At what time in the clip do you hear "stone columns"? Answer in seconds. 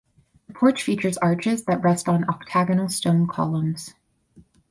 2.89-3.93